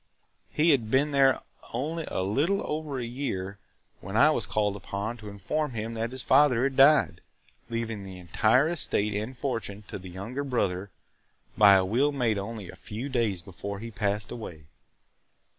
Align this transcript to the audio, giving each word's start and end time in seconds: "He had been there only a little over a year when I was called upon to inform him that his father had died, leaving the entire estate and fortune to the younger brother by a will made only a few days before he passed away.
"He 0.49 0.71
had 0.71 0.89
been 0.89 1.11
there 1.11 1.39
only 1.73 2.05
a 2.07 2.23
little 2.23 2.63
over 2.65 2.97
a 2.97 3.05
year 3.05 3.59
when 3.99 4.17
I 4.17 4.31
was 4.31 4.47
called 4.47 4.75
upon 4.75 5.17
to 5.17 5.29
inform 5.29 5.73
him 5.73 5.93
that 5.93 6.11
his 6.11 6.23
father 6.23 6.63
had 6.63 6.75
died, 6.75 7.21
leaving 7.69 8.01
the 8.01 8.17
entire 8.17 8.67
estate 8.67 9.13
and 9.13 9.37
fortune 9.37 9.83
to 9.89 9.99
the 9.99 10.09
younger 10.09 10.43
brother 10.43 10.89
by 11.55 11.75
a 11.75 11.85
will 11.85 12.11
made 12.11 12.39
only 12.39 12.67
a 12.67 12.75
few 12.75 13.09
days 13.09 13.43
before 13.43 13.77
he 13.77 13.91
passed 13.91 14.31
away. 14.31 14.63